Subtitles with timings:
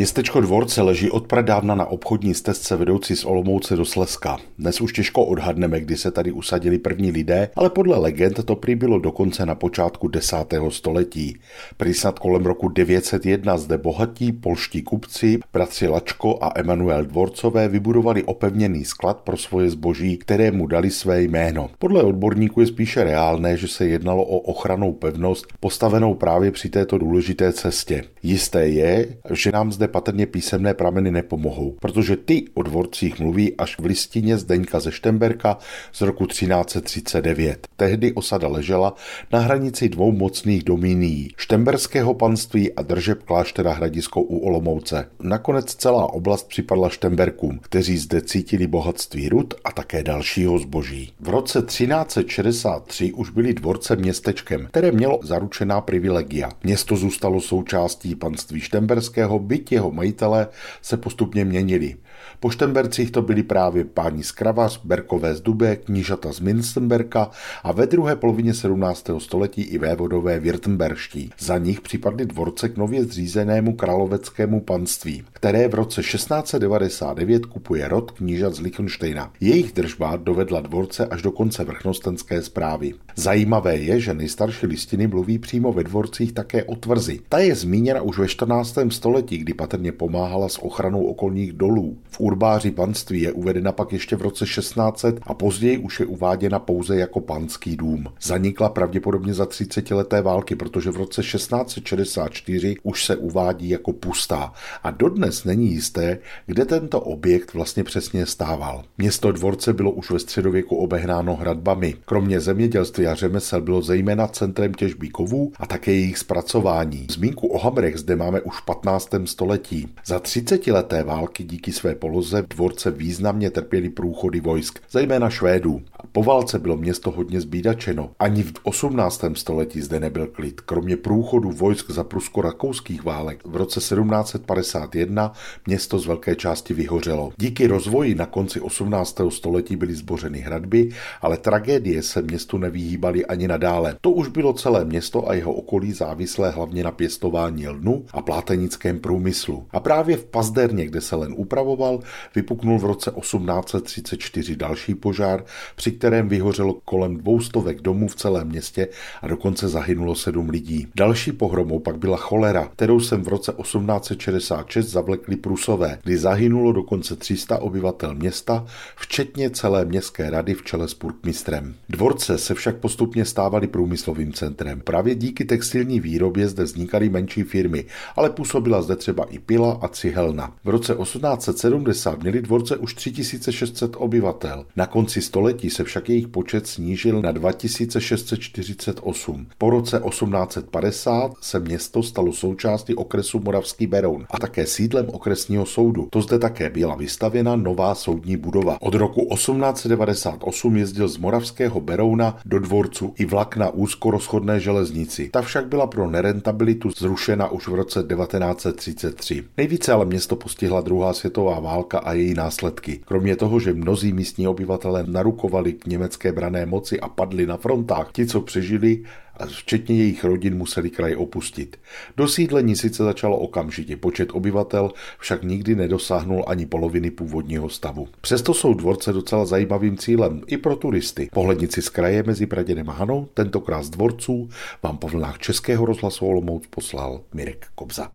[0.00, 4.38] Městečko Dvorce leží od pradávna na obchodní stezce vedoucí z Olomouce do Slezska.
[4.58, 8.74] Dnes už těžko odhadneme, kdy se tady usadili první lidé, ale podle legend to prý
[8.74, 11.38] bylo dokonce na počátku desátého století.
[11.76, 18.24] Prý snad kolem roku 901 zde bohatí polští kupci, bratři Lačko a Emanuel Dvorcové vybudovali
[18.24, 21.70] opevněný sklad pro svoje zboží, kterému dali své jméno.
[21.78, 26.98] Podle odborníků je spíše reálné, že se jednalo o ochranou pevnost postavenou právě při této
[26.98, 28.04] důležité cestě.
[28.22, 33.78] Jisté je, že nám zde patrně písemné prameny nepomohou, protože ty o dvorcích mluví až
[33.78, 35.58] v listině Zdeňka ze Štemberka
[35.92, 37.68] z roku 1339.
[37.80, 38.94] Tehdy osada ležela
[39.32, 45.08] na hranici dvou mocných domínií, štemberského panství a držeb kláštera Hradisko u Olomouce.
[45.22, 51.12] Nakonec celá oblast připadla Štemberkům, kteří zde cítili bohatství rud a také dalšího zboží.
[51.20, 56.50] V roce 1363 už byly dvorce městečkem, které mělo zaručená privilegia.
[56.64, 60.48] Město zůstalo součástí panství Štemberského, byť jeho majitele
[60.82, 61.96] se postupně měnili.
[62.40, 67.30] Po Štembercích to byli právě páni z Kravař, Berkové z Dube, knížata z Minstenberka
[67.62, 69.10] a ve druhé polovině 17.
[69.18, 71.30] století i vévodové Wirtemberští.
[71.38, 78.10] Za nich připadly dvorce k nově zřízenému královeckému panství, které v roce 1699 kupuje rod
[78.10, 79.32] knížat z Liechtensteina.
[79.40, 82.94] Jejich držba dovedla dvorce až do konce vrchnostenské zprávy.
[83.16, 87.20] Zajímavé je, že nejstarší listiny mluví přímo ve dvorcích také o tvrzi.
[87.28, 88.78] Ta je zmíněna už ve 14.
[88.88, 91.98] století, kdy patrně pomáhala s ochranou okolních dolů.
[92.10, 96.58] V urbáři panství je uvedena pak ještě v roce 1600 a později už je uváděna
[96.58, 97.20] pouze jako
[97.60, 98.06] panský dům.
[98.22, 104.52] Zanikla pravděpodobně za 30 leté války, protože v roce 1664 už se uvádí jako pustá
[104.82, 108.84] a dodnes není jisté, kde tento objekt vlastně přesně stával.
[108.98, 111.94] Město dvorce bylo už ve středověku obehnáno hradbami.
[112.04, 117.06] Kromě zemědělství a řemesel bylo zejména centrem těžby kovů a také jejich zpracování.
[117.10, 119.08] Zmínku o hamrech zde máme už v 15.
[119.24, 119.88] století.
[120.06, 125.82] Za 30 leté války díky své poloze dvorce významně trpěly průchody vojsk, zejména Švédů.
[126.12, 128.10] Po válce bylo město hodně zbídačeno.
[128.18, 129.24] Ani v 18.
[129.34, 130.60] století zde nebyl klid.
[130.60, 135.32] Kromě průchodu vojsk za prusko-rakouských válek v roce 1751
[135.66, 137.32] město z velké části vyhořelo.
[137.36, 139.20] Díky rozvoji na konci 18.
[139.28, 140.90] století byly zbořeny hradby,
[141.20, 143.96] ale tragédie se městu nevyhýbaly ani nadále.
[144.00, 149.00] To už bylo celé město a jeho okolí závislé hlavně na pěstování lnu a plátenickém
[149.00, 149.66] průmyslu.
[149.70, 152.00] A právě v Pazderně, kde se len upravoval,
[152.34, 155.44] vypuknul v roce 1834 další požár,
[155.76, 158.88] při kterém vyhořelo kolem dvoustovek domů v celém městě
[159.22, 160.86] a dokonce zahynulo sedm lidí.
[160.94, 167.16] Další pohromou pak byla cholera, kterou jsem v roce 1866 zavlekli Prusové, kdy zahynulo dokonce
[167.16, 171.74] 300 obyvatel města, včetně celé městské rady v čele s purkmistrem.
[171.88, 174.80] Dvorce se však postupně stávaly průmyslovým centrem.
[174.80, 177.84] Právě díky textilní výrobě zde vznikaly menší firmy,
[178.16, 180.52] ale působila zde třeba i pila a cihelna.
[180.64, 184.66] V roce 1870 měli dvorce už 3600 obyvatel.
[184.76, 189.46] Na konci století se však jejich počet snížil na 2648.
[189.58, 196.08] Po roce 1850 se město stalo součástí okresu Moravský Beroun a také sídlem okresního soudu.
[196.10, 198.76] To zde také byla vystavěna nová soudní budova.
[198.80, 205.30] Od roku 1898 jezdil z Moravského Berouna do dvorcu i vlak na úzkorozchodné železnici.
[205.32, 209.44] Ta však byla pro nerentabilitu zrušena už v roce 1933.
[209.56, 213.00] Nejvíce ale město postihla druhá světová válka a její následky.
[213.04, 218.12] Kromě toho, že mnozí místní obyvatelé narukovali k německé brané moci a padli na frontách,
[218.12, 219.02] ti, co přežili,
[219.40, 221.76] a včetně jejich rodin museli kraj opustit.
[222.16, 228.08] Dosídlení sice začalo okamžitě, počet obyvatel však nikdy nedosáhnul ani poloviny původního stavu.
[228.20, 231.28] Přesto jsou dvorce docela zajímavým cílem i pro turisty.
[231.32, 234.48] Pohlednici z kraje mezi Praděnem a Hanou, tentokrát z dvorců,
[234.82, 238.08] vám po vlnách Českého rozhlasu Olomouc poslal Mirek Kobza.